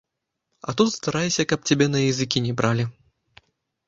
А 0.71 0.73
тут 0.77 0.93
старайся, 0.95 1.45
каб 1.51 1.67
цябе 1.71 1.87
на 1.97 2.01
языкі 2.11 2.43
не 2.47 2.53
бралі. 2.63 2.87